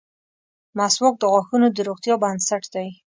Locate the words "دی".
2.73-2.87